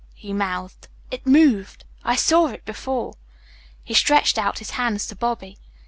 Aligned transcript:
he 0.15 0.33
mouthed. 0.33 0.87
"It's 1.11 1.27
moved! 1.27 1.85
I 2.03 2.15
saw 2.15 2.47
it 2.47 2.65
before." 2.65 3.13
He 3.83 3.93
stretched 3.93 4.39
out 4.39 4.57
his 4.57 4.71
hands 4.71 5.05
to 5.05 5.15
Bobby. 5.15 5.59